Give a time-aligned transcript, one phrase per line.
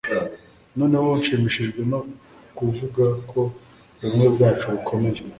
[0.79, 1.99] noneho nshimishijwe no
[2.57, 3.41] kuvuga ko
[4.03, 5.19] ubumwe bwacu bukomeye